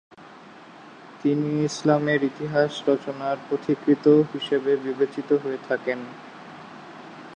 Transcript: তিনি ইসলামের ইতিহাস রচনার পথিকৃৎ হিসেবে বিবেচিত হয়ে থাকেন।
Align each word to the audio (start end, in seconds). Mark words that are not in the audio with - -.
তিনি 1.21 1.49
ইসলামের 1.65 2.21
ইতিহাস 2.23 2.71
রচনার 2.87 3.37
পথিকৃৎ 3.49 4.05
হিসেবে 4.33 4.71
বিবেচিত 4.77 5.29
হয়ে 5.43 5.59
থাকেন। 5.67 5.99